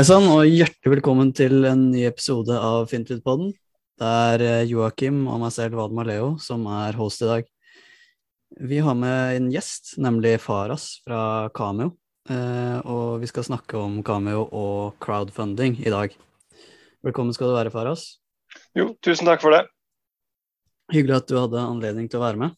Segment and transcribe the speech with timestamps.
[0.00, 3.50] Hei sann, og hjertelig velkommen til en ny episode av Fintlydpodden.
[4.00, 7.50] Det er eh, Joakim og meg selv, Vadma Leo, som er host i dag.
[8.70, 11.90] Vi har med en gjest, nemlig Faras fra Cameo.
[12.32, 16.16] Eh, og vi skal snakke om Cameo og crowdfunding i dag.
[17.04, 18.06] Velkommen skal du være, Faras.
[18.72, 19.66] Jo, tusen takk for det.
[20.96, 22.56] Hyggelig at du hadde anledning til å være med.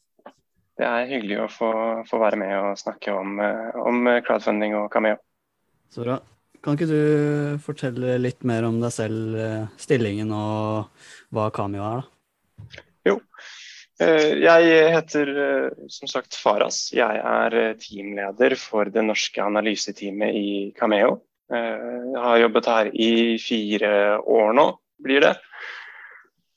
[0.78, 1.72] Det er hyggelig å få,
[2.06, 5.18] få være med og snakke om, eh, om, crowdfunding og Cameo.
[5.90, 6.22] Så bra.
[6.62, 12.02] Kan ikke du fortelle litt mer om deg selv, eh, stillingen og hva Cameo er,
[12.02, 12.84] da?
[13.10, 13.16] Jo.
[14.02, 15.32] Eh, jeg heter
[15.90, 16.84] som sagt Faras.
[16.94, 21.20] Jeg er teamleder for det norske analyseteamet i Cameo.
[21.52, 23.10] Jeg har jobbet her i
[23.42, 23.90] fire
[24.24, 24.68] år nå,
[25.04, 25.34] blir det.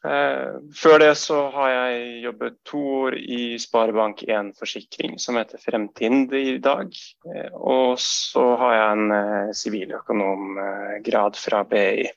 [0.05, 6.34] Eh, før det så har jeg jobbet to år i Sparebank1 Forsikring, som heter Fremtind
[6.38, 6.92] i dag.
[7.31, 12.09] Eh, og så har jeg en eh, siviløkonomgrad fra BI.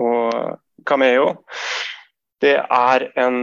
[0.00, 1.28] Og Cameo
[2.42, 3.36] det er en,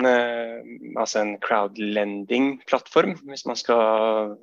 [0.97, 4.33] altså en crowdlending-plattform, hvis man skal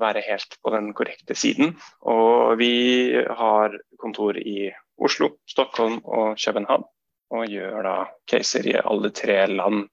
[0.00, 1.74] være helt på den korrekte siden.
[2.00, 4.70] Og vi har kontor i
[5.02, 6.86] Oslo, Stockholm og København
[7.32, 7.96] og gjør da
[8.30, 9.86] caser i alle tre land.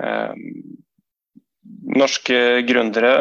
[0.00, 0.34] Eh,
[1.98, 3.12] norske gründere,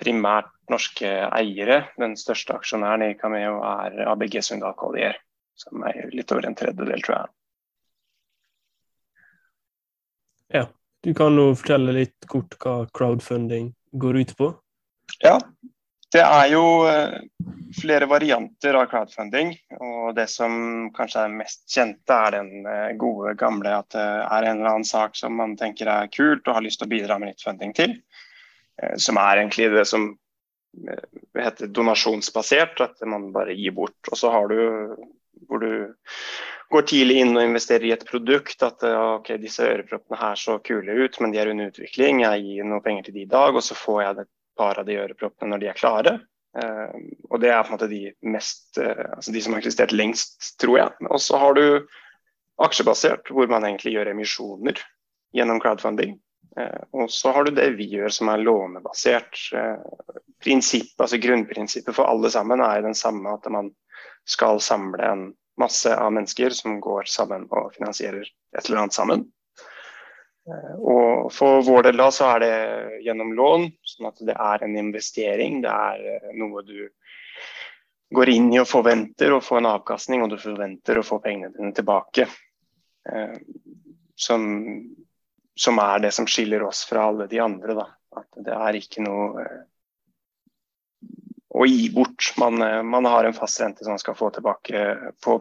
[0.00, 1.82] primært norske eiere.
[2.00, 5.18] Den største aksjonæren i Cameo er ABG Sundal Collier,
[5.58, 7.34] som er litt over en tredjedel, tror jeg.
[10.50, 10.64] Ja,
[11.06, 14.50] du kan jo fortelle litt kort hva crowdfunding går ut på?
[15.22, 15.38] Ja,
[16.12, 17.18] det er jo eh,
[17.80, 19.52] flere varianter av crowdfunding.
[19.78, 24.46] og Det som kanskje er mest kjente, er den eh, gode gamle at det er
[24.48, 27.18] en eller annen sak som man tenker er kult og har lyst til å bidra
[27.18, 27.94] med litt funding til.
[28.82, 30.10] Eh, som er egentlig det som
[31.38, 33.98] heter donasjonsbasert, at man bare gir bort.
[34.10, 34.98] Og så har du
[35.48, 35.88] hvor du
[36.70, 38.62] går tidlig inn og investerer i et produkt.
[38.66, 42.22] At ok, disse øreproppene her så kule ut, men de er under utvikling.
[42.22, 44.28] Jeg gir noe penger til de i dag, og så får jeg det
[44.60, 46.14] par av de øreproppene når de er klare.
[46.50, 46.94] Uh,
[47.30, 50.54] og det er på en måte de mest uh, altså de som har eksistert lengst,
[50.62, 51.08] tror jeg.
[51.08, 51.64] Og så har du
[52.60, 54.80] aksjebasert, hvor man egentlig gjør emisjoner
[55.36, 56.18] gjennom crowdfunding.
[56.58, 59.44] Uh, og så har du det vi gjør som er lånebasert.
[60.42, 63.70] Prinsipp, altså Grunnprinsippet for alle sammen er den samme, at man
[64.28, 65.28] skal samle en
[65.60, 69.26] masse av mennesker som går sammen og finansierer et eller annet sammen.
[70.48, 72.54] Eh, og For vår del da så er det
[73.06, 75.60] gjennom lån, sånn at det er en investering.
[75.64, 76.88] Det er eh, noe du
[78.14, 81.54] går inn i og forventer å få en avkastning, og du forventer å få pengene
[81.54, 82.26] dine tilbake.
[83.10, 83.36] Eh,
[84.20, 84.42] som,
[85.56, 87.76] som er det som skiller oss fra alle de andre.
[87.78, 87.86] Da.
[88.20, 89.46] At det er ikke noe
[91.50, 92.32] å gi bort.
[92.40, 94.82] Man, man har en fast rente som man skal få tilbake
[95.24, 95.38] på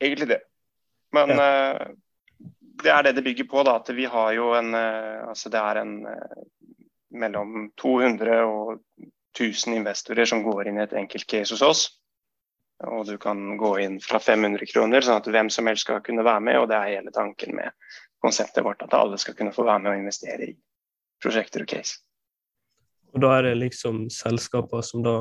[0.00, 0.40] egentlig det.
[1.12, 1.46] Men ja.
[1.46, 2.50] uh,
[2.82, 3.62] det er det det bygger på.
[3.66, 6.44] da, at Vi har jo en uh, altså Det er en uh,
[7.10, 8.78] mellom 200 og
[9.38, 11.82] 1000 investorer som går inn i et enkelt case hos oss.
[12.86, 16.24] Og du kan gå inn fra 500 kroner, sånn at hvem som helst skal kunne
[16.24, 16.60] være med.
[16.62, 17.74] Og det er hele tanken med
[18.24, 20.54] konseptet vårt, at alle skal kunne få være med og investere i
[21.20, 22.00] prosjekter og case.
[23.12, 25.16] Og da er det liksom selskaper som da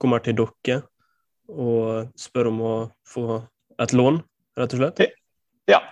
[0.00, 0.82] kommer til dere
[1.48, 2.74] og spør om å
[3.08, 3.40] få
[3.82, 4.22] et lån,
[4.58, 5.02] rett og slett?
[5.70, 5.82] Ja.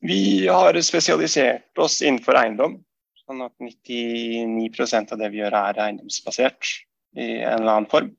[0.00, 2.78] Vi har spesialisert oss innenfor eiendom.
[3.26, 6.72] Sånn at 99% av det vi gjør er eiendomsbasert
[7.20, 8.10] i en eller annen form.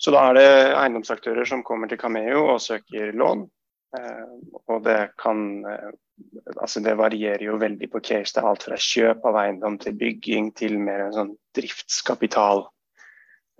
[0.00, 3.44] Så da er det eiendomsaktører som kommer til Cameo og søker lån.
[3.96, 4.34] Eh,
[4.68, 5.94] og det kan eh,
[6.56, 8.32] Altså det varierer jo veldig på case.
[8.32, 12.62] Det er alt fra kjøp av eiendom til bygging til mer en sånn driftskapital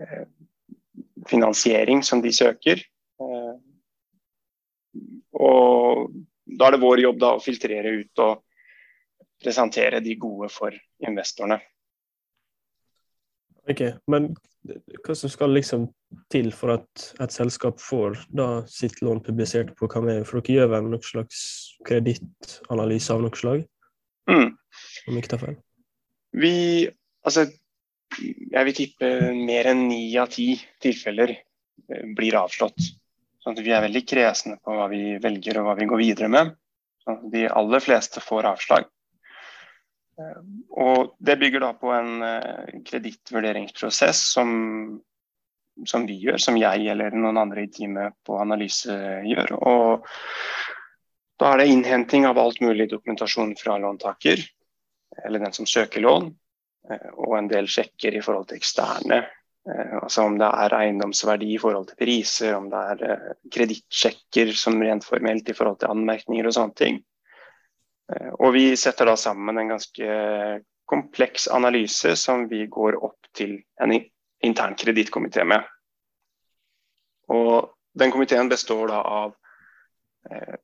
[0.00, 0.25] eh,
[2.06, 2.81] som de søker.
[5.37, 6.10] Og
[6.47, 8.43] da er det vår jobb da å filtrere ut og
[9.43, 11.59] presentere de gode for investorene.
[13.66, 14.31] Ok, Men
[15.04, 15.89] hva som skal liksom
[16.33, 20.25] til for at et selskap får da sitt lån publisert på Cameo?
[20.27, 21.41] For dere gjør vel noen slags
[21.87, 23.65] kredittanalyse av noe slag?
[24.31, 24.54] Mm.
[25.10, 25.59] Om ikke tar feil?
[26.37, 26.54] Vi,
[27.27, 27.47] altså,
[28.21, 30.53] jeg vil tippe mer enn ni av ti
[30.83, 32.91] tilfeller eh, blir avslått.
[33.47, 36.48] Sånn vi er veldig kresne på hva vi velger og hva vi går videre med.
[37.07, 38.89] Sånn de aller fleste får avslag.
[40.19, 40.41] Eh,
[40.83, 44.51] og det bygger da på en eh, kredittvurderingsprosess som,
[45.87, 48.98] som, vi gjør, som jeg eller noen andre i teamet på analyse
[49.31, 49.54] gjør.
[49.60, 50.10] Og
[51.39, 54.43] da er det innhenting av alt mulig dokumentasjon fra låntaker,
[55.22, 56.33] eller den som søker lån.
[56.91, 59.22] eh, og en del sjekker i forhold til eksterne.
[59.66, 65.07] Altså om det er eiendomsverdi i forhold til priser, om det er kredittsjekker som rent
[65.07, 67.01] formelt i forhold til anmerkninger og sånne ting.
[68.39, 70.18] Og vi setter da sammen en ganske
[70.86, 73.97] kompleks analyse som vi går opp til en
[74.47, 75.65] intern kredittkomité med.
[77.28, 79.34] Og den komiteen består da av
[80.30, 80.54] eh,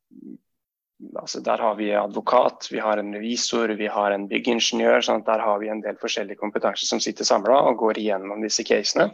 [1.23, 5.01] altså Der har vi advokat, vi har en revisor, vi har en byggingeniør.
[5.07, 8.65] sånn Der har vi en del forskjellige kompetanser som sitter samla og går igjennom disse
[8.67, 9.13] casene.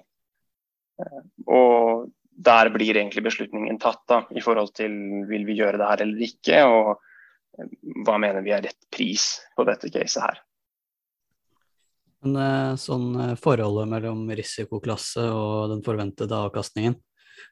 [0.99, 2.08] Eh, og
[2.38, 4.94] der blir egentlig beslutningen tatt da, i forhold til
[5.28, 6.64] vil vi gjøre det her eller ikke.
[6.64, 6.93] Og
[7.58, 7.72] eh,
[8.06, 10.44] hva mener vi er rett pris på dette caset her.
[12.25, 16.96] Men eh, sånn forholdet mellom risikoklasse og den forventede avkastningen,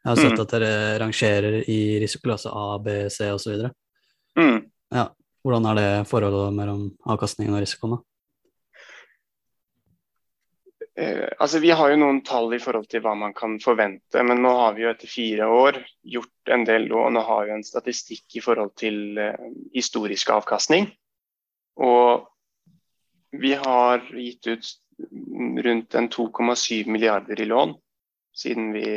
[0.02, 0.40] jeg har sett mm.
[0.42, 0.70] at dere
[1.02, 3.68] rangerer i risikoklasse A, B, C osv.
[4.38, 4.66] Mm.
[4.94, 5.08] Ja.
[5.46, 7.96] Hvordan er det forholdet mellom avkastningen og risikoen?
[7.96, 8.02] da?
[10.98, 14.40] Eh, altså, vi har jo noen tall i forhold til hva man kan forvente, men
[14.42, 15.82] nå har vi jo etter fire år
[16.16, 20.88] gjort en del lån og har jo en statistikk i forhold til eh, historisk avkastning.
[21.84, 22.26] Og
[23.36, 24.72] vi har gitt ut
[25.66, 27.74] rundt en 2,7 milliarder i lån
[28.36, 28.88] siden vi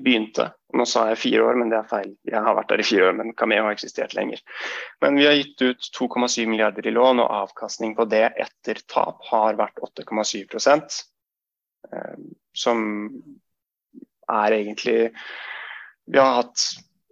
[0.00, 0.48] begynte.
[0.74, 2.12] Nå sa jeg fire år, men det er feil.
[2.28, 4.42] Jeg har vært der i fire år, men Cameo har eksistert lenger.
[5.04, 9.22] Men vi har gitt ut 2,7 milliarder i lån, og avkastning på det etter tap
[9.30, 10.40] har vært 8,7
[11.92, 12.16] eh,
[12.56, 12.80] Som
[14.30, 14.98] er egentlig
[16.04, 16.66] Vi har hatt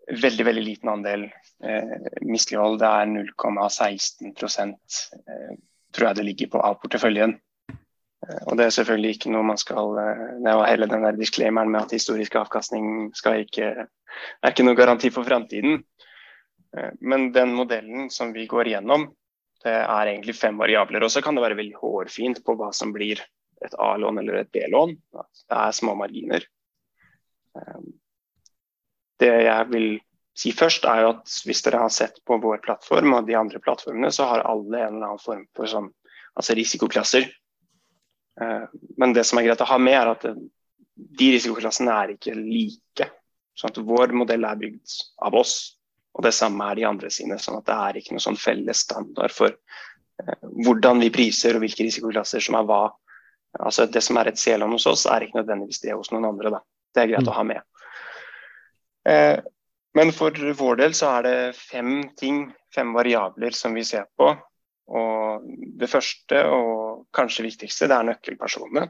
[0.09, 1.29] veldig, veldig liten andel
[1.65, 1.97] eh,
[2.27, 2.81] mislighold.
[2.83, 4.75] Det er 0,16
[5.23, 5.55] eh,
[5.93, 7.37] tror jeg det ligger på av porteføljen.
[8.29, 11.19] Eh, og Det er selvfølgelig ikke noe man skal eh, Det var hele den der
[11.19, 15.83] disclaimeren med at historisk avkastning skal ikke, er ikke noe garanti for framtiden.
[16.77, 19.11] Eh, men den modellen som vi går gjennom,
[19.63, 21.05] det er egentlig fem variabler.
[21.05, 23.23] Og så kan det være veldig hårfint på hva som blir
[23.63, 24.97] et A-lån eller et B-lån.
[25.15, 26.43] Det er små marginer.
[29.23, 29.87] Det jeg vil
[30.35, 33.61] si først, er jo at hvis dere har sett på vår plattform og de andre
[33.63, 35.93] plattformene, så har alle en eller annen form for sånn,
[36.35, 37.29] altså risikoklasser.
[38.41, 38.65] Eh,
[38.97, 40.27] men det som er greit å ha med, er at
[40.95, 43.09] de risikoklassene er ikke like.
[43.59, 44.97] Sånn at Vår modell er bygd
[45.27, 45.57] av oss,
[46.17, 47.39] og det samme er de andre sine.
[47.39, 51.65] sånn at Det er ikke noe sånn felles standard for eh, hvordan vi priser og
[51.65, 52.85] hvilke risikoklasser som er hva.
[53.61, 56.57] Altså Det som er et C-lån hos oss, er ikke nødvendigvis det hos noen andre.
[56.57, 56.63] Da.
[56.95, 57.33] Det er greit mm.
[57.33, 57.69] å ha med.
[59.09, 59.37] Eh,
[59.95, 64.31] men for vår del så er det fem ting, fem variabler som vi ser på.
[64.93, 65.45] Og
[65.79, 66.82] det første og
[67.15, 68.87] kanskje viktigste, det er nøkkelpersonene.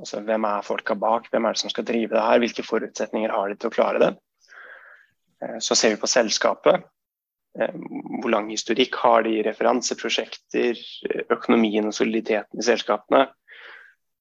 [0.00, 3.34] Altså, hvem er folka bak, hvem er det som skal drive det her, hvilke forutsetninger
[3.34, 4.12] har de til å klare det.
[5.44, 6.88] Eh, så ser vi på selskapet.
[7.58, 7.76] Eh,
[8.22, 10.80] hvor lang historikk har de, referanseprosjekter,
[11.30, 13.28] økonomien og soliditeten i selskapene.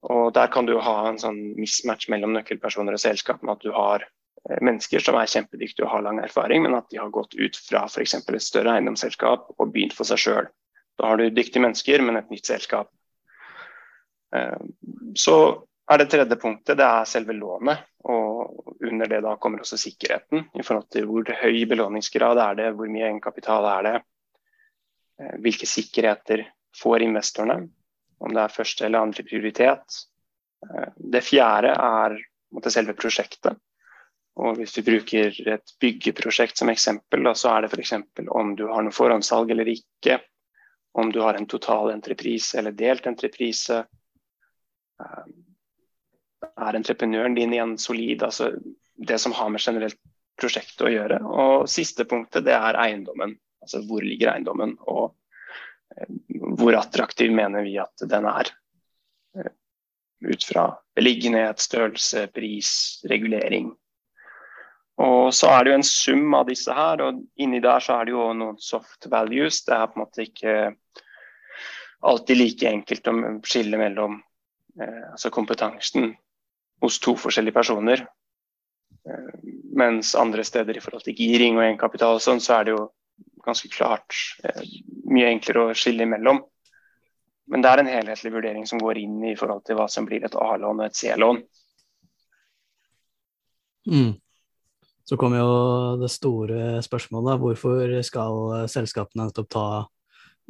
[0.07, 3.71] Og Der kan du ha en sånn mismatch mellom nøkkelpersoner og selskap med at du
[3.73, 4.05] har
[4.49, 7.57] Eh, mennesker som er kjempedyktige og har lang erfaring, men at de har gått ut
[7.67, 8.15] fra f.eks.
[8.19, 10.49] et større eiendomsselskap og begynt for seg sjøl.
[10.97, 12.89] Da har du dyktige mennesker, men et nytt selskap.
[14.35, 14.59] Eh,
[15.15, 15.37] så
[15.87, 17.85] er det tredje punktet det er selve lånet.
[18.07, 22.69] Og under det da kommer også sikkerheten i forhold til hvor høy belåningsgrad er det,
[22.77, 23.95] hvor mye egenkapital er det.
[25.21, 26.45] Eh, hvilke sikkerheter
[26.77, 27.67] får investorene,
[28.21, 30.03] om det er første eller andre prioritet.
[30.97, 32.15] Det fjerde er
[32.73, 33.57] selve prosjektet.
[34.37, 37.93] Og Hvis du bruker et byggeprosjekt som eksempel, da, så er det f.eks.
[38.29, 40.19] om du har noe forhåndssalg eller ikke.
[40.97, 43.83] Om du har en total entreprise eller delt entreprise.
[45.01, 45.25] Eh,
[46.57, 48.23] er entreprenøren din igjen solid?
[48.25, 48.51] Altså
[48.97, 49.99] det som har med generelt
[50.41, 51.21] prosjekt å gjøre.
[51.21, 53.35] Og siste punktet det er eiendommen.
[53.61, 55.13] Altså hvor ligger eiendommen, og
[55.97, 56.13] eh,
[56.57, 58.53] hvor attraktiv mener vi at den er.
[59.37, 59.53] Eh,
[60.25, 62.71] ut fra beliggenhet, størrelse, pris,
[63.09, 63.73] regulering
[64.97, 68.07] og så er det jo en sum av disse her, og inni der så er
[68.07, 69.61] det jo noen soft values.
[69.67, 70.55] Det er på en måte ikke
[72.07, 74.17] alltid like enkelt å skille mellom
[74.81, 76.15] eh, altså kompetansen
[76.81, 78.05] hos to forskjellige personer.
[79.05, 79.31] Eh,
[79.77, 82.83] mens andre steder i forhold til giring og egenkapital og sånn, så er det jo
[83.45, 84.17] ganske klart
[84.49, 84.63] eh,
[85.13, 86.41] mye enklere å skille imellom.
[87.47, 90.25] Men det er en helhetlig vurdering som går inn i forhold til hva som blir
[90.25, 91.45] et A-lån og et C-lån.
[93.87, 94.17] Mm.
[95.07, 95.51] Så kommer jo
[96.01, 97.39] det store spørsmålet.
[97.39, 99.67] Hvorfor skal selskapene nettopp ta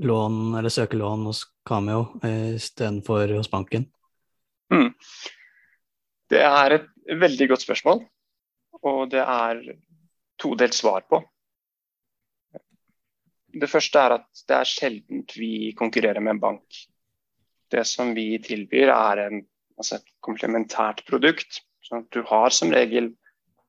[0.02, 3.86] lån eller søke lån hos Cameo istedenfor hos banken?
[4.74, 4.94] Mm.
[6.30, 6.88] Det er et
[7.22, 8.02] veldig godt spørsmål,
[8.82, 9.62] og det er
[10.42, 11.22] todelt svar på.
[13.58, 16.84] Det første er at det er sjelden vi konkurrerer med en bank
[17.72, 19.42] Det som vi tilbyr, er en,
[19.78, 21.62] altså et komplementært produkt.
[21.84, 23.10] Så du har som regel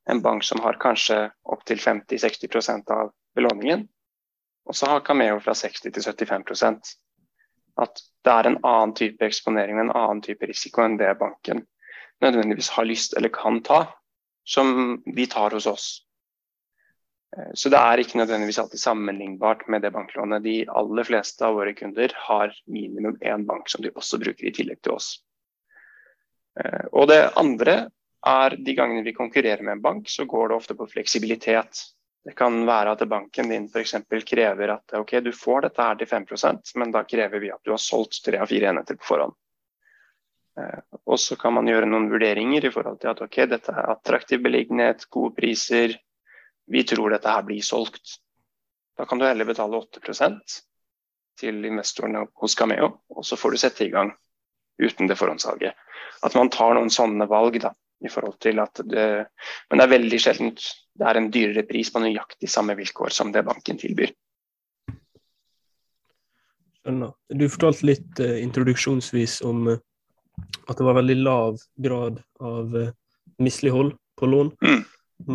[0.09, 3.87] en bank som har kanskje opptil 50-60% av belåningen.
[4.69, 6.95] Og så har Cameo fra 60 til 75%
[7.79, 11.63] At det er en annen type eksponering, en annen type risiko enn det banken
[12.25, 13.85] nødvendigvis har lyst eller kan ta,
[14.43, 15.87] som vi tar hos oss.
[17.37, 20.43] Eh, så det er ikke nødvendigvis alltid sammenlignbart med det banklånet.
[20.43, 24.55] De aller fleste av våre kunder har minimum én bank som de også bruker i
[24.57, 25.13] tillegg til oss.
[26.61, 27.79] Eh, og det andre
[28.27, 31.83] er de gangene vi konkurrerer med en bank, så går det ofte på fleksibilitet.
[32.25, 33.95] Det kan være at banken din f.eks.
[34.27, 37.71] krever at ok, du får dette her til 5% men da krever vi at du
[37.73, 39.37] har solgt tre av fire enheter på forhånd.
[40.59, 43.93] Eh, og så kan man gjøre noen vurderinger i forhold til at ok, dette er
[43.95, 45.95] attraktiv beliggenhet, gode priser,
[46.69, 48.19] vi tror dette her blir solgt.
[48.99, 50.59] Da kan du heller betale 8%
[51.39, 54.11] til investorene hos Cameo, og så får du sette i gang
[54.83, 55.79] uten det forhåndssalget.
[56.27, 57.73] At man tar noen sånne valg, da
[58.05, 59.07] i forhold til at det,
[59.71, 60.53] Men det er veldig sjelden
[60.99, 64.11] det er en dyrere pris på nøyaktig samme vilkår som det banken tilbyr.
[66.83, 67.13] Skjønner.
[67.31, 69.83] Du fortalte litt eh, introduksjonsvis om eh,
[70.67, 72.95] at det var veldig lav grad av eh,
[73.39, 74.53] mislighold på lån.
[74.65, 74.83] Mm.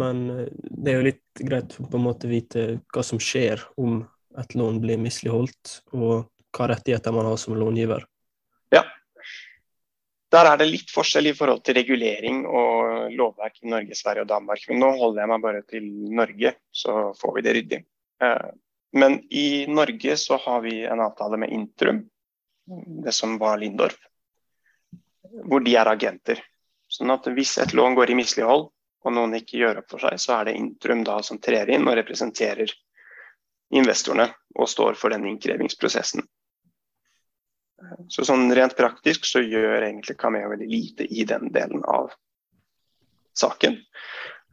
[0.04, 3.64] Men eh, det er jo litt greit å på en måte vite hva som skjer
[3.80, 4.02] om
[4.40, 6.26] et lån blir misligholdt, og
[6.58, 8.04] hva rettigheter man har som långiver.
[10.34, 14.32] Der er det litt forskjell i forhold til regulering og lovverk i Norge, Sverige og
[14.32, 14.64] Danmark.
[14.70, 17.80] Men nå holder jeg meg bare til Norge, så får vi det ryddig.
[18.26, 18.48] Eh,
[18.98, 22.04] men i Norge så har vi en avtale med Intrum,
[23.06, 23.98] det som var Lindorf,
[25.46, 26.42] hvor de er agenter.
[26.90, 28.68] Sånn at hvis et lån går i mislighold
[29.04, 31.88] og noen ikke gjør opp for seg, så er det Intrum da som trer inn
[31.90, 32.74] og representerer
[33.74, 36.22] investorene og står for den innkrevingsprosessen.
[38.12, 42.12] Så sånn rent praktisk så gjør egentlig Cameo veldig lite i den delen av
[43.38, 43.80] saken.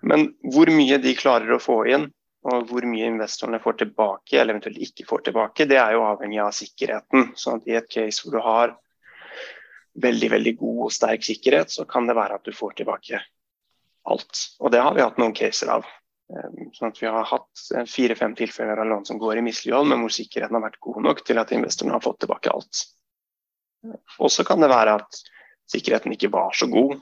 [0.01, 2.09] Men hvor mye de klarer å få inn,
[2.51, 6.41] og hvor mye investorene får tilbake, eller eventuelt ikke får tilbake, det er jo avhengig
[6.41, 7.35] av sikkerheten.
[7.37, 8.79] Sånn at i et case hvor du har
[10.01, 13.21] veldig veldig god og sterk sikkerhet, så kan det være at du får tilbake
[14.09, 14.45] alt.
[14.61, 15.89] Og det har vi hatt noen caser av.
[16.31, 20.01] Ehm, sånn at Vi har hatt fire-fem tilfeller av lån som går i mislighold, men
[20.01, 22.85] hvor sikkerheten har vært god nok til at investorene har fått tilbake alt.
[24.21, 25.21] Og så kan det være at
[25.71, 26.99] sikkerheten ikke var så god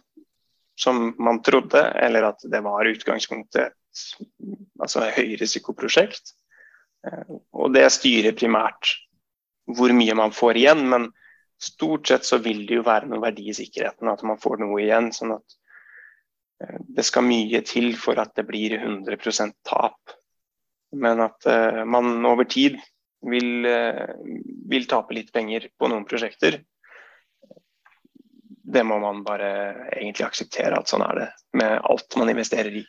[0.78, 4.28] som man trodde, eller at det var utgangspunktet et
[4.78, 6.34] altså høyrisikoprosjekt.
[7.06, 8.94] Eh, og det styrer primært
[9.68, 11.08] hvor mye man får igjen, men
[11.60, 14.78] stort sett så vil det jo være noe verdi i sikkerheten, at man får noe
[14.84, 15.10] igjen.
[15.12, 15.58] sånn at
[16.62, 19.98] eh, det skal mye til for at det blir 100% tap.
[20.96, 22.78] Men at uh, man over tid
[23.26, 24.12] vil, uh,
[24.70, 26.60] vil tape litt penger på noen prosjekter
[28.72, 29.50] det må man bare
[29.96, 32.84] egentlig akseptere at sånn er det med alt man investerer i.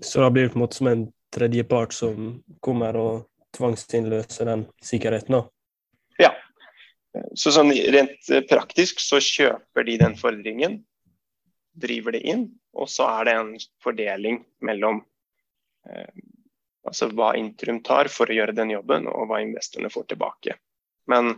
[0.00, 2.30] Så da blir det på en måte som en tredjepart som
[2.64, 3.26] kommer og
[3.56, 5.36] tvangsinnløser den sikkerheten?
[5.36, 5.42] da?
[6.22, 6.32] Ja.
[7.36, 10.80] Så sånn rent praktisk så kjøper de den fordringen,
[11.78, 13.52] driver det inn, og så er det en
[13.84, 15.02] fordeling mellom
[15.90, 16.08] eh,
[16.88, 20.56] altså hva Intrum tar for å gjøre den jobben, og hva investorene får tilbake.
[21.08, 21.36] Men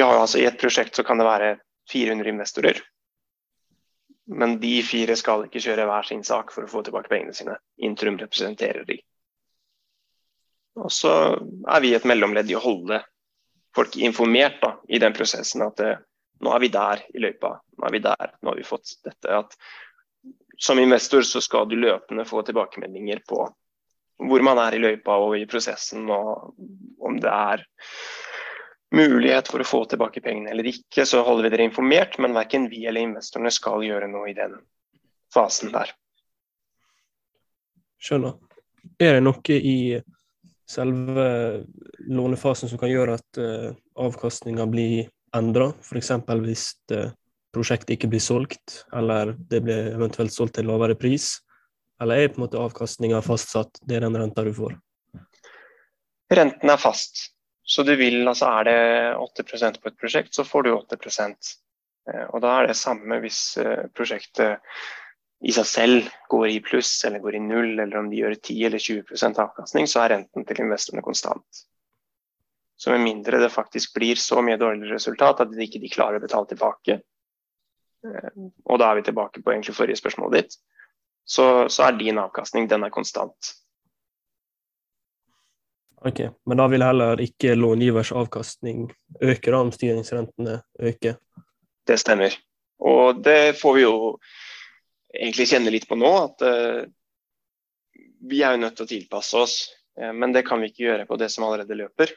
[0.00, 1.50] har altså I et prosjekt så kan det være
[1.92, 2.80] 400 investorer.
[4.28, 7.56] Men de fire skal ikke kjøre hver sin sak for å få tilbake pengene sine.
[7.84, 8.98] Intrum representerer de.
[10.78, 11.12] Og så
[11.68, 13.00] er vi et mellomledd i å holde
[13.74, 15.64] folk informert da, i den prosessen.
[15.64, 16.04] At det, eh,
[16.44, 17.56] nå er vi der i løypa.
[17.78, 18.34] Nå er vi der.
[18.42, 19.40] Nå har vi fått dette.
[19.40, 19.56] At
[20.58, 23.42] som investor så skal du løpende få tilbakemeldinger på
[24.18, 26.54] hvor man er i løypa og i prosessen, og
[27.04, 27.62] om det er
[28.94, 32.68] mulighet for å få tilbake pengene eller ikke, så holder vi dere informert, men verken
[32.72, 34.56] vi eller investorene skal gjøre noe i den
[35.34, 35.92] fasen der.
[38.02, 38.38] Skjønner.
[38.98, 39.78] Er det noe i
[40.68, 41.28] selve
[42.08, 43.70] lånefasen som kan gjøre at uh,
[44.00, 46.12] avkastninga blir endra, f.eks.
[46.44, 47.10] hvis uh,
[47.54, 51.36] prosjektet ikke blir solgt, eller det blir eventuelt solgt til lavere pris?
[52.00, 54.76] Eller er på en måte avkastninga fastsatt, det er den renta du får?
[56.30, 57.32] Renten er fast.
[57.68, 58.78] Så du vil, altså Er det
[59.44, 60.96] 8% på et prosjekt, så får du 8
[61.28, 64.62] eh, Og Da er det samme hvis eh, prosjektet
[65.40, 68.64] i seg selv går i pluss eller går i null, eller om de gjør 10
[68.66, 71.60] eller 20% avkastning, så er renten til investorene konstant.
[72.78, 76.24] Så med mindre det faktisk blir så mye dårligere resultat at de ikke klarer å
[76.24, 76.98] betale tilbake,
[78.06, 78.32] eh,
[78.64, 80.58] og da er vi tilbake på egentlig forrige spørsmål ditt,
[81.28, 83.54] så, så er din avkastning den er konstant.
[86.06, 88.86] Ok, Men da vil heller ikke långivers avkastning
[89.20, 91.18] øke da om styringsrentene øker?
[91.86, 92.36] Det stemmer.
[92.78, 93.96] Og det får vi jo
[95.10, 96.12] egentlig kjenne litt på nå.
[96.22, 96.86] At uh,
[98.30, 99.58] vi er jo nødt til å tilpasse oss.
[99.98, 102.14] Uh, men det kan vi ikke gjøre på det som allerede løper.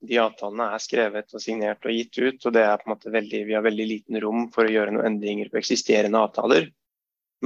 [0.00, 3.12] De avtalene er skrevet og signert og gitt ut, og det er på en måte
[3.12, 6.70] veldig, vi har veldig liten rom for å gjøre noen endringer på eksisterende avtaler.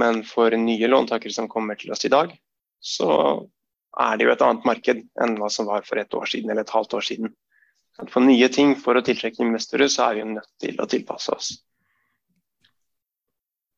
[0.01, 2.33] Men for nye låntakere som kommer til oss i dag,
[2.83, 3.09] så
[3.95, 6.65] er det jo et annet marked enn hva som var for et år siden eller
[6.65, 7.31] et halvt år siden.
[8.11, 11.35] For nye ting, for å tiltrekke investorer, så er vi jo nødt til å tilpasse
[11.35, 11.53] oss.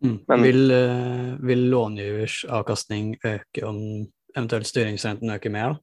[0.05, 0.17] Mm.
[0.29, 3.79] Men, vil, uh, vil långivers avkastning øke om
[4.35, 5.77] eventuelt styringsrenten øker mer?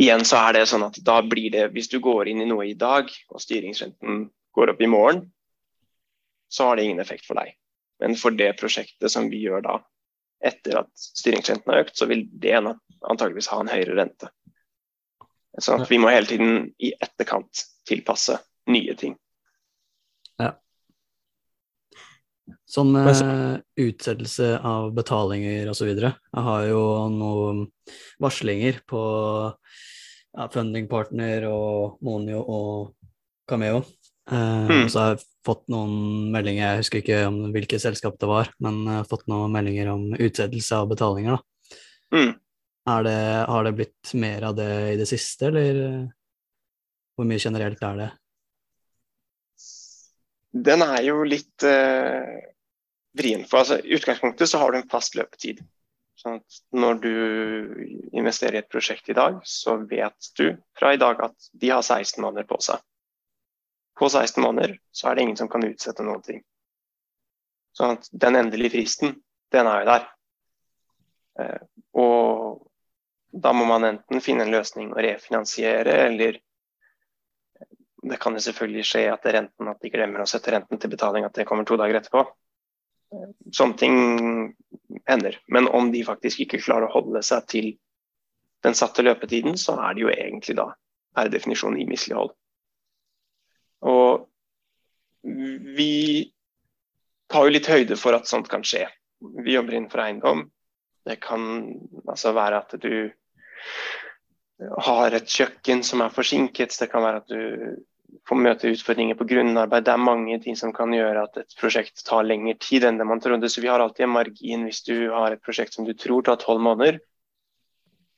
[0.00, 2.70] Igjen så er det sånn at da blir det, Hvis du går inn i noe
[2.70, 4.24] i dag, og styringsrenten
[4.56, 5.26] går opp i morgen,
[6.50, 7.52] så har det ingen effekt for deg.
[8.00, 9.78] Men for det prosjektet som vi gjør da,
[10.44, 14.30] etter at styringsrenten har økt, så vil det antageligvis ha en høyere rente.
[15.60, 18.38] Så vi må hele tiden i etterkant tilpasse
[18.70, 19.16] nye ting.
[20.40, 20.54] Ja.
[22.70, 25.90] Sånn med utsettelse av betalinger osv.
[25.90, 27.64] Jeg har jo noen
[28.22, 29.02] varslinger på
[29.50, 32.94] ja, Funding Partner og Monio og
[33.50, 33.82] Cameo.
[34.30, 34.86] Mm.
[34.88, 38.84] Så har jeg fått noen meldinger, jeg husker ikke om hvilket selskap det var, men
[38.86, 41.40] jeg har fått noen meldinger om utsettelse av betalinger.
[42.14, 42.36] Mm.
[43.06, 43.18] Det,
[43.48, 45.80] har det blitt mer av det i det siste, eller
[47.14, 48.08] hvor mye generelt er det?
[50.50, 52.40] Den er jo litt uh,
[53.18, 53.44] vrien.
[53.46, 55.62] For altså, I utgangspunktet så har du en fast løpetid.
[56.20, 56.40] Sånn
[56.76, 57.12] når du
[58.12, 61.84] investerer i et prosjekt i dag, så vet du fra i dag at de har
[61.84, 62.82] 16 måneder på seg
[64.00, 66.40] på 16 måneder, så er det ingen som kan utsette noen ting.
[67.76, 69.18] Sånn at den endelige fristen,
[69.52, 70.06] den er jo der.
[71.40, 71.60] Eh,
[72.00, 72.62] og
[73.30, 76.40] da må man enten finne en løsning å refinansiere, eller
[78.02, 81.26] det kan jo selvfølgelig skje at, renten, at de glemmer å sette renten til betaling,
[81.28, 82.24] at det kommer to dager etterpå.
[83.52, 83.96] Sånne ting
[85.10, 85.36] hender.
[85.52, 87.72] Men om de faktisk ikke klarer å holde seg til
[88.64, 90.70] den satte løpetiden, så er det jo egentlig da
[91.16, 92.32] per definisjon i mislighold.
[93.86, 94.26] Og
[95.76, 96.32] vi
[97.30, 98.86] tar jo litt høyde for at sånt kan skje.
[99.20, 100.48] Vi jobber innenfor eiendom.
[101.06, 101.44] Det kan
[102.08, 103.10] altså være at du
[104.84, 106.76] har et kjøkken som er forsinket.
[106.76, 107.84] Det kan være at du
[108.28, 109.86] får møte utfordringer på grunnarbeid.
[109.86, 113.06] Det er mange ting som kan gjøre at et prosjekt tar lengre tid enn det
[113.08, 113.48] man trodde.
[113.48, 116.40] Så vi har alltid en margin hvis du har et prosjekt som du tror tar
[116.42, 117.00] tolv måneder.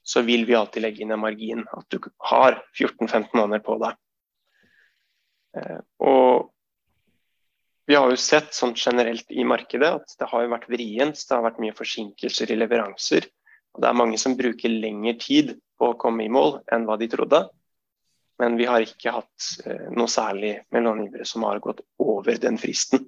[0.03, 1.67] Så vil vi alltid legge inn en margin.
[1.71, 2.01] At du
[2.33, 3.99] har 14-15 måneder på deg.
[5.57, 6.51] Eh, og
[7.87, 11.19] vi har jo sett sånn generelt i markedet at det har vært vrient.
[11.19, 13.27] Det har vært mye forsinkelser i leveranser.
[13.75, 16.99] Og det er mange som bruker lengre tid på å komme i mål enn hva
[17.01, 17.43] de trodde.
[18.41, 22.59] Men vi har ikke hatt eh, noe særlig med långivere som har gått over den
[22.61, 23.05] fristen.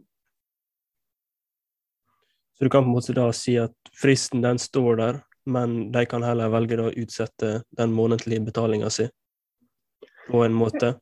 [2.55, 6.05] Så du kan på en måte da si at fristen den står der, men de
[6.07, 9.09] kan heller velge å utsette den månedlige betalinga si
[10.29, 10.95] på en måte?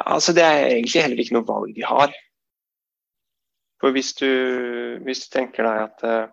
[0.00, 2.14] Altså Det er egentlig heller ikke noe valg de har.
[3.82, 4.28] For hvis du,
[5.04, 6.32] hvis du tenker deg at uh,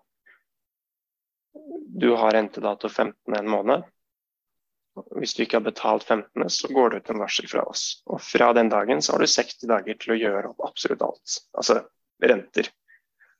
[2.01, 3.15] du har rentedato 15.
[3.35, 3.83] en måned,
[5.19, 8.03] hvis du ikke har betalt 15., så går det ut en varsel fra oss.
[8.07, 11.37] Og fra den dagen så har du 60 dager til å gjøre opp absolutt alt.
[11.57, 11.81] Altså
[12.23, 12.69] renter.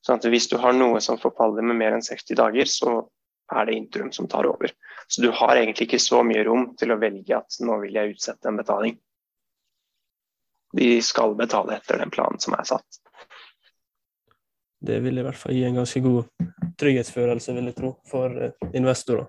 [0.01, 3.01] Sånn at hvis du har noe som forfaller med mer enn 60 dager, så
[3.51, 4.71] er det Intrum som tar over.
[5.07, 8.15] Så du har egentlig ikke så mye rom til å velge at nå vil jeg
[8.15, 8.97] utsette en betaling
[10.77, 13.01] de skal betale etter den planen som er satt.
[14.81, 16.47] Det vil i hvert fall gi en ganske god
[16.81, 19.27] trygghetsfølelse, vil jeg tro, for eh, investorer.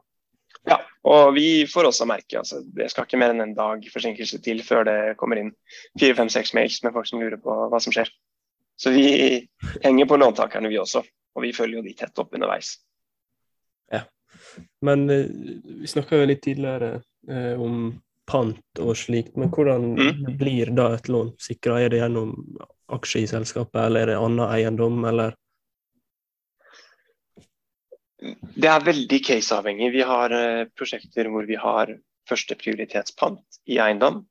[0.68, 0.78] Ja,
[1.08, 4.62] og vi får også merke altså, det skal ikke mer enn en dag forsinkelse til
[4.62, 5.50] før det kommer inn
[5.98, 8.08] fire, fem, seks mails med folk som lurer på hva som skjer.
[8.78, 9.08] Så vi
[9.82, 11.02] henger på låntakerne, vi også.
[11.36, 12.74] Og vi følger jo de tett opp underveis.
[13.92, 14.04] Ja,
[14.84, 15.28] men eh,
[15.82, 16.94] vi snakka jo litt tidligere
[17.28, 17.92] eh, om
[18.32, 19.36] pant og slikt.
[19.36, 20.24] Men hvordan mm.
[20.40, 21.78] blir da et lån sikra?
[21.82, 22.34] Er det gjennom
[22.92, 25.36] aksjer i selskapet, eller er det annen eiendom, eller?
[28.22, 29.92] Det er veldig caseavhengig.
[29.96, 31.90] Vi har uh, prosjekter hvor vi har
[32.30, 34.22] førsteprioritetspant i eiendom.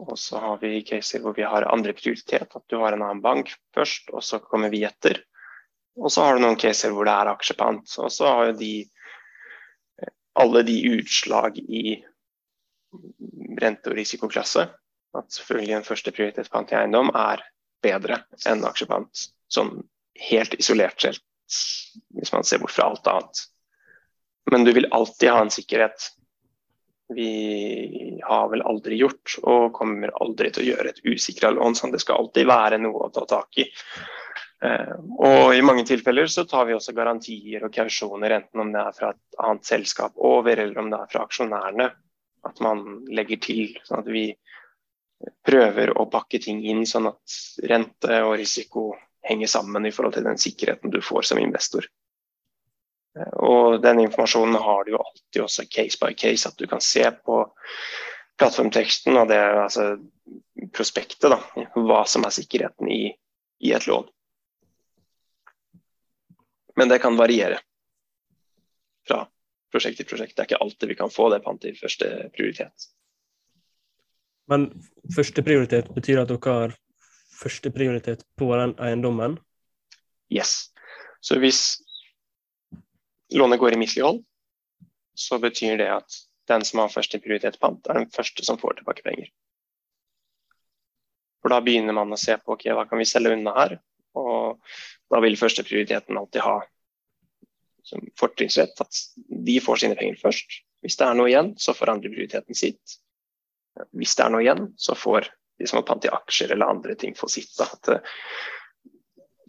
[0.00, 3.20] Og så har vi caser hvor vi har andre prioritet, at du har en annen
[3.24, 5.20] bank først, og så kommer vi etter.
[6.00, 7.84] Og så har du noen caser hvor det er aksjepant.
[8.00, 8.74] Og så har jo de
[10.00, 11.98] eh, alle de utslag i
[13.60, 14.66] rente- og risikoklasse.
[15.16, 17.42] At selvfølgelig en førsteprioritetspant i eiendom er
[17.82, 19.26] bedre enn aksjepant.
[19.50, 19.80] Sånn
[20.30, 21.22] helt isolert sett,
[22.14, 23.44] hvis man ser bort fra alt annet.
[24.50, 26.10] Men du vil alltid ha en sikkerhet
[27.14, 31.74] vi har vel aldri gjort, og kommer aldri til å gjøre et usikra lån.
[31.74, 33.66] sånn Det skal alltid være noe å ta tak i.
[34.62, 38.84] Eh, og I mange tilfeller så tar vi også garantier og kausjoner, enten om det
[38.84, 41.88] er fra et annet selskap over, eller om det er fra aksjonærene.
[42.46, 44.24] At man legger til, sånn at vi
[45.44, 48.90] prøver å pakke ting inn sånn at rente og risiko
[49.26, 51.84] henger sammen i forhold til den sikkerheten du får som investor.
[53.42, 57.04] Og den informasjonen har du jo alltid også case by case, at du kan se
[57.24, 57.42] på
[58.40, 59.90] plattformteksten og det altså
[60.72, 61.40] prospektet, da,
[61.74, 63.10] hva som er sikkerheten i,
[63.66, 64.06] i et lån.
[66.78, 67.58] Men det kan variere
[69.08, 69.24] fra
[69.72, 70.36] prosjekt til prosjekt.
[70.36, 72.88] Det er ikke alltid vi kan få det pant i første prioritet.
[74.50, 74.70] Men
[75.14, 76.74] første prioritet betyr at dere har
[77.40, 79.38] første prioritet på den eiendommen?
[80.30, 80.72] Yes.
[81.22, 81.80] Så hvis
[83.34, 84.24] lånet går i mislighold,
[85.14, 86.18] så betyr det at
[86.50, 89.30] den som har første prioritet pant, er den første som får tilbake penger.
[91.40, 93.78] For da begynner man å se på ok, hva kan vi selge unna her.
[94.18, 94.58] Og
[95.12, 96.56] da vil førsteprioriteten alltid ha
[98.18, 99.00] fortrinnsrett at
[99.46, 100.60] de får sine penger først.
[100.84, 102.96] Hvis det er noe igjen, så får andre prioriteten sitt.
[103.96, 105.28] Hvis det er noe igjen, så får
[105.60, 107.52] de som har pant i aksjer eller andre ting, få sitt.
[107.60, 108.00] At, uh,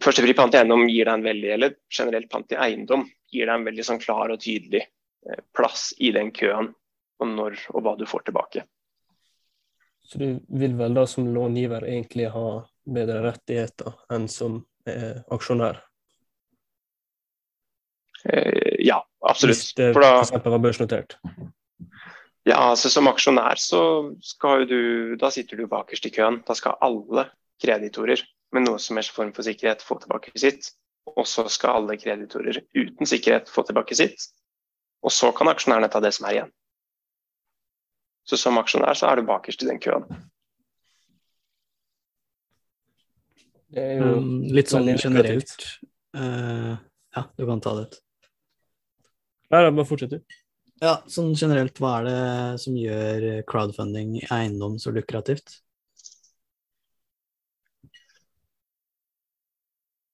[0.02, 3.54] Førstepri pant i eiendom gir deg en veldig, eller generelt pant i eiendom gir deg
[3.54, 6.72] en veldig sånn klar og tydelig eh, plass i den køen
[7.22, 8.64] om når og hva du får tilbake.
[10.02, 10.26] Så du
[10.58, 14.58] vil vel da som långiver egentlig ha bedre rettigheter enn som
[14.90, 15.78] eh, aksjonær?
[18.24, 19.58] Eh, ja, absolutt.
[19.58, 20.32] Hvis det f.eks.
[20.44, 21.18] var børsnotert?
[22.44, 23.82] Ja, altså Som aksjonær så
[24.22, 26.42] skal du Da sitter du bakerst i køen.
[26.46, 27.28] Da skal alle
[27.62, 30.72] kreditorer med noe som helst form for sikkerhet få tilbake sitt.
[31.06, 34.28] Og så skal alle kreditorer uten sikkerhet få tilbake sitt.
[35.02, 36.52] Og så kan aksjonærene ta det som er igjen.
[38.26, 40.06] Så som aksjonær så er du bakerst i den køen.
[43.72, 45.64] Det er jo um, litt sånn generelt
[46.18, 46.76] uh,
[47.16, 48.02] Ja, du kan ta det ut.
[49.52, 50.38] Nei, bare fortsett, du.
[50.82, 55.60] Ja, sånn generelt, hva er det som gjør crowdfunding i eiendom så lukrativt?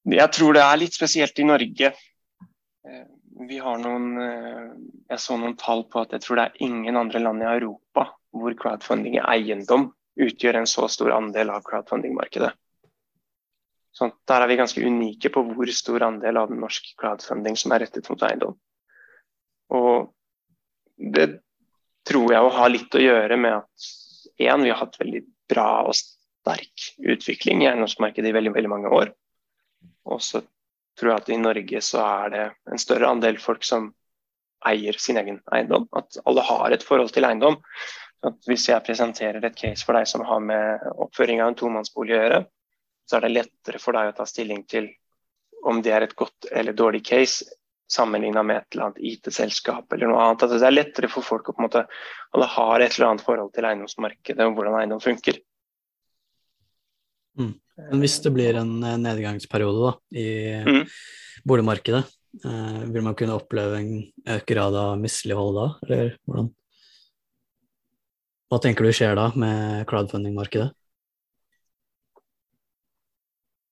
[0.09, 1.93] Jeg tror det er litt spesielt i Norge.
[2.89, 3.07] Eh,
[3.49, 4.69] vi har noen eh,
[5.13, 8.09] Jeg så noen tall på at jeg tror det er ingen andre land i Europa
[8.35, 12.51] hvor crowdfunding i eiendom utgjør en så stor andel av crowdfunding-markedet.
[13.95, 17.87] Så der er vi ganske unike på hvor stor andel av norsk crowdfunding som er
[17.87, 18.59] rettet mot eiendom.
[19.75, 20.13] Og
[20.97, 21.29] det
[22.09, 23.89] tror jeg har ha litt å gjøre med at
[24.41, 28.93] én, vi har hatt veldig bra og sterk utvikling i eiendomsmarkedet i veldig, veldig mange
[28.95, 29.13] år.
[30.09, 30.43] Og så
[30.99, 33.93] tror jeg at i Norge så er det en større andel folk som
[34.67, 35.87] eier sin egen eiendom.
[35.95, 37.59] At alle har et forhold til eiendom.
[38.27, 42.17] At hvis jeg presenterer et case for deg som har med oppføring av en tomannsbolig
[42.17, 42.41] å gjøre,
[43.09, 44.89] så er det lettere for deg å ta stilling til
[45.69, 47.47] om det er et godt eller dårlig case
[47.93, 50.45] sammenligna med et eller annet IT-selskap eller noe annet.
[50.45, 51.85] At det er lettere for folk å på en måte
[52.37, 55.41] alle har et eller annet forhold til eiendomsmarkedet og hvordan eiendom funker.
[57.39, 57.55] Mm.
[57.79, 60.29] Men hvis det blir en eh, nedgangsperiode da, i
[60.67, 60.85] mm.
[61.49, 62.05] boligmarkedet,
[62.45, 63.93] eh, vil man kunne oppleve en
[64.37, 66.51] økt grad av mislighold da, eller hvordan?
[68.49, 70.73] Hva tenker du skjer da med crowdfunding-markedet?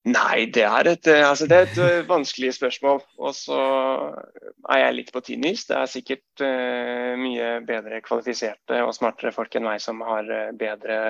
[0.07, 3.01] Nei, det er et, eh, altså det er et eh, vanskelig spørsmål.
[3.19, 3.57] Og så
[4.71, 5.65] er jeg litt på tynn is.
[5.67, 11.01] Det er sikkert uh, mye bedre kvalifiserte og smartere folk enn meg som har bedre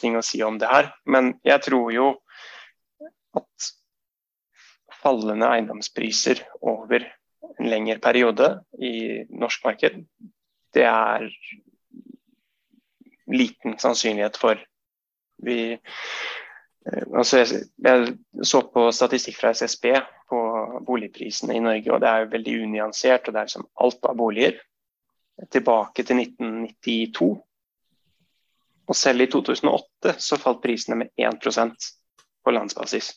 [0.00, 0.88] ting å si om det her.
[1.04, 2.08] Men jeg tror jo
[3.36, 3.70] at
[5.00, 7.04] fallende eiendomspriser over
[7.50, 10.00] en lengre periode i norsk marked,
[10.76, 11.28] det er
[13.30, 14.60] liten sannsynlighet for.
[15.44, 15.76] Vi
[16.88, 18.14] altså jeg, jeg,
[18.46, 19.92] så på statistikk fra SSB
[20.30, 20.40] på
[20.86, 23.28] boligprisene i Norge, og det er jo veldig unyansert.
[23.28, 24.58] og Det er liksom alt av boliger.
[25.50, 27.30] Tilbake til 1992.
[28.90, 31.90] Og selv i 2008 så falt prisene med 1%
[32.44, 33.12] på landsbasis.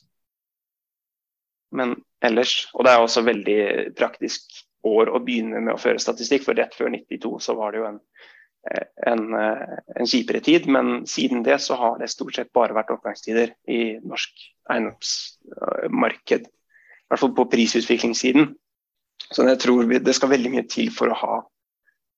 [1.73, 3.61] Men ellers Og det er også veldig
[3.97, 4.51] praktisk
[4.83, 7.87] år å begynne med å føre statistikk, for rett før 92 så var det jo
[7.87, 7.99] en
[9.07, 12.93] en, eh, en kjipere tid, men siden det så har det stort sett bare vært
[12.95, 16.47] oppgangstider i norsk eiendomsmarked.
[16.47, 18.53] I hvert fall på prisutviklingssiden.
[19.23, 21.35] Så jeg tror det skal veldig mye til for å ha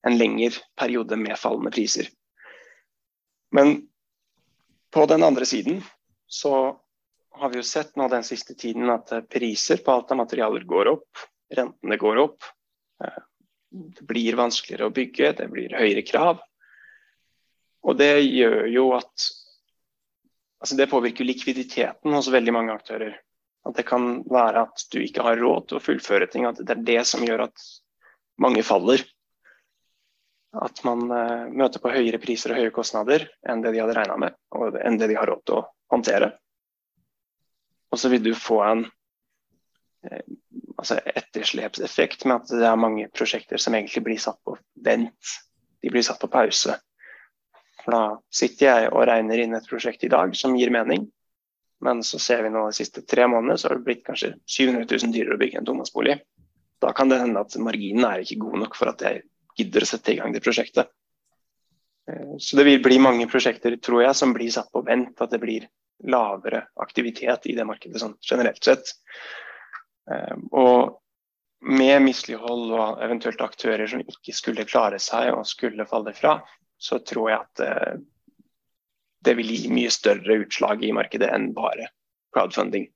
[0.05, 2.09] en lengre periode med fallende priser.
[3.55, 3.87] Men
[4.93, 5.81] på den andre siden
[6.27, 6.77] så
[7.35, 10.91] har vi jo sett nå den siste tiden at priser på alt av materialer går
[10.93, 11.25] opp.
[11.51, 12.45] Rentene går opp.
[13.75, 16.39] Det blir vanskeligere å bygge, det blir høyere krav.
[17.85, 19.31] Og det gjør jo at
[20.63, 23.19] altså Det påvirker likviditeten hos veldig mange aktører.
[23.67, 26.47] At det kan være at du ikke har råd til å fullføre ting.
[26.47, 27.65] At det er det som gjør at
[28.41, 29.03] mange faller.
[30.55, 34.15] At man uh, møter på høyere priser og høye kostnader enn det de hadde regna
[34.21, 36.31] med, og enn det de har råd til å håndtere.
[37.91, 40.21] Og så vil du få en uh,
[40.85, 45.35] altså etterslepseffekt med at det er mange prosjekter som egentlig blir satt på vent.
[45.81, 46.77] De blir satt på pause.
[47.83, 51.07] For da sitter jeg og regner inn et prosjekt i dag som gir mening,
[51.85, 54.87] men så ser vi nå de siste tre månedene så har det blitt kanskje 700
[54.89, 56.19] 000 dyrere å bygge en tomannsbolig.
[56.81, 59.25] Da kan det hende at marginen er ikke god nok for at jeg
[59.59, 60.89] gidder å sette i gang det prosjektet.
[62.09, 65.15] Eh, så det vil bli mange prosjekter, tror jeg, som blir satt på vent.
[65.21, 65.67] At det blir
[66.09, 68.95] lavere aktivitet i det markedet sånn generelt sett.
[70.11, 71.01] Eh, og
[71.65, 76.37] med mislighold og eventuelt aktører som ikke skulle klare seg og skulle falle fra,
[76.77, 77.95] så tror jeg at eh,
[79.25, 81.89] det vil gi mye større utslag i markedet enn bare
[82.35, 82.89] crowdfunding.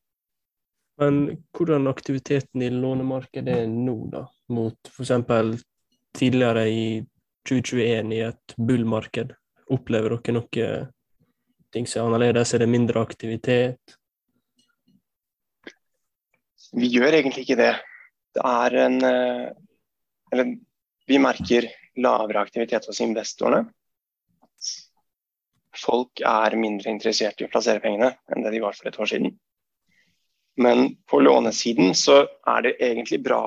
[1.00, 1.22] Men
[1.56, 5.64] hvordan aktiviteten i lånemarkedet er nå, da, mot f.eks.
[6.18, 6.86] tidligere i
[7.48, 9.32] 2021 i et bullmarked?
[9.72, 10.68] Opplever dere noe
[11.74, 12.54] ting som er annerledes?
[12.54, 13.96] Er det mindre aktivitet?
[16.78, 17.74] Vi gjør egentlig ikke det.
[18.38, 19.50] Det er en eh,
[20.32, 20.56] Eller
[21.10, 21.66] vi merker
[21.98, 23.64] lavere aktivitet hos investorene.
[25.80, 29.10] Folk er mindre interessert i å plassere pengene enn det de var for et år
[29.10, 29.34] siden.
[30.60, 32.20] Men på lånesiden så
[32.54, 33.42] er det egentlig bra,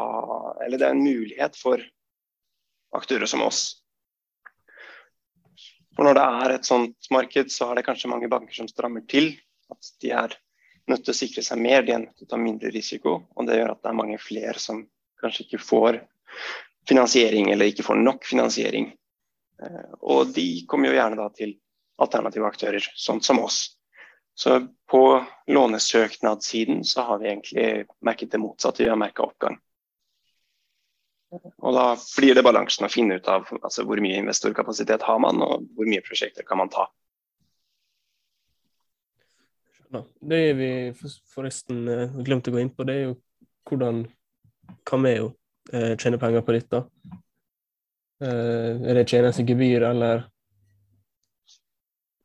[0.65, 1.83] eller det er en mulighet for
[2.97, 3.63] aktører som oss.
[5.93, 9.05] For når det er et sånt marked, så er det kanskje mange banker som strammer
[9.09, 9.35] til.
[9.71, 10.35] At de er
[10.91, 13.19] nødt til å sikre seg mer, de er nødt til å ta mindre risiko.
[13.37, 14.83] Og det gjør at det er mange flere som
[15.23, 16.01] kanskje ikke får
[16.89, 18.91] finansiering eller ikke får nok finansiering.
[19.63, 21.57] Eh, og de kommer jo gjerne da til
[22.03, 23.65] alternative aktører, sånn som oss.
[24.35, 25.03] Så på
[25.53, 27.67] lånesøknadssiden så har vi egentlig
[28.01, 29.59] merket det motsatte, vi har merka oppgang.
[31.33, 31.85] Og da
[32.17, 35.89] blir det balansen å finne ut av altså, hvor mye investorkapasitet har man, og hvor
[35.89, 36.89] mye prosjekter kan man ta.
[40.21, 40.71] Det vi
[41.35, 43.17] forresten eh, glemte å gå inn på, det er jo
[43.69, 44.05] hvordan
[44.89, 45.33] Cameo
[45.73, 46.83] eh, tjener penger på dette?
[48.23, 50.25] Eh, er det tjenestegebyr, eller?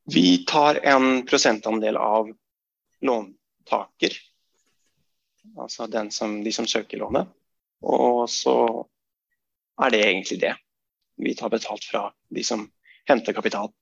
[0.07, 2.29] Vi tar en prosentandel av
[3.03, 4.15] låntaker,
[5.57, 7.27] altså som, de som søker lånet.
[7.83, 8.55] Og så
[9.83, 10.55] er det egentlig det.
[11.17, 12.63] Vi tar betalt fra de som
[13.09, 13.73] henter kapital.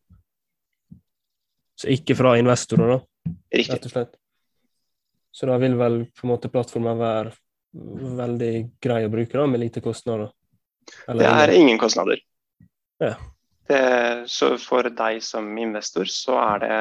[1.76, 3.15] Så ikke fra investorer, da?
[3.26, 3.74] Riktig.
[3.74, 4.16] Rett og slett.
[5.36, 7.34] Så da vil vel på en måte plattformen være
[8.20, 10.30] veldig grei å bruke, da, med lite kostnader?
[11.08, 12.22] Eller, det er ingen kostnader.
[13.04, 13.16] Ja.
[13.68, 13.80] Det,
[14.30, 16.78] så for deg som investor, så er det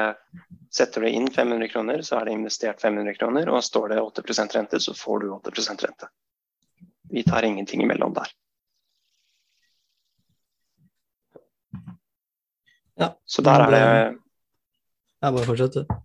[0.75, 3.49] Setter du inn 500 kroner, så er det investert 500 kroner.
[3.51, 6.09] Og står det 8% rente, så får du 8% rente.
[7.11, 8.33] Vi tar ingenting imellom der.
[12.99, 13.13] Ja.
[13.25, 15.95] Så der er det Jeg bare fortsett, du.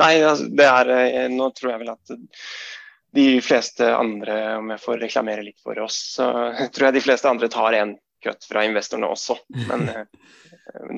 [0.00, 2.16] Nei, altså, det er eh, Nå tror jeg vel at
[3.16, 6.26] de fleste andre, om jeg får reklamere litt for oss, så
[6.74, 9.38] tror jeg de fleste andre tar en kutt fra investorene også.
[9.70, 10.04] Men eh,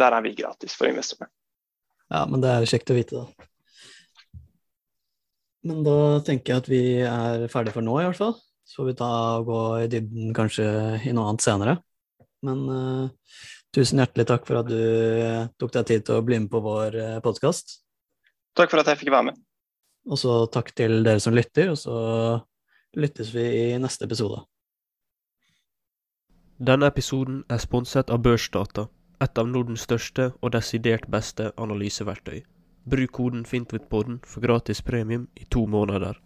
[0.00, 1.30] der er vi gratis for investorene.
[2.08, 3.48] Ja, men det er kjekt å vite, da.
[5.68, 8.38] Men da tenker jeg at vi er ferdige for nå, i hvert fall.
[8.64, 10.64] Så får vi ta og gå i dybden kanskje
[11.04, 11.74] i noe annet senere.
[12.46, 13.34] Men uh,
[13.76, 14.80] tusen hjertelig takk for at du
[15.60, 17.76] tok deg tid til å bli med på vår podkast.
[18.56, 19.40] Takk for at jeg fikk være med.
[20.08, 21.96] Og så takk til dere som lytter, og så
[22.96, 24.40] lyttes vi i neste episode.
[26.58, 28.88] Denne episoden er sponset av Børsdata,
[29.22, 32.40] et av Nordens største og desidert beste analyseverktøy.
[32.88, 36.16] Bruk koden FINTVITPODDEN for gratis premium i to måneder.